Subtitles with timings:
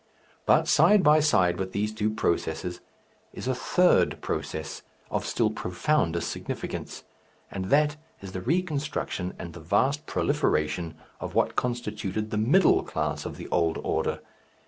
[0.47, 2.81] But side by side with these two processes
[3.33, 4.81] is a third process
[5.11, 7.03] of still profounder significance,
[7.51, 13.27] and that is the reconstruction and the vast proliferation of what constituted the middle class
[13.27, 14.21] of the old order.